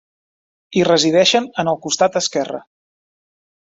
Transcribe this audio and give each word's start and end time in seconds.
I 0.79 0.85
resideixen 0.87 1.51
en 1.65 1.71
el 1.75 1.79
costat 1.87 2.21
esquerre. 2.25 2.67